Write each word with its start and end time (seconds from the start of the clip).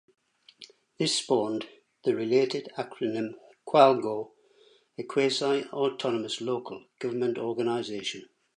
This 0.97 1.17
spawned 1.19 1.67
the 2.05 2.15
related 2.15 2.71
acronym 2.75 3.35
"qualgo", 3.67 4.31
a 4.97 5.03
'quasi-autonomous 5.03 6.41
"local" 6.41 6.87
government 6.97 7.37
organisation'. 7.37 8.27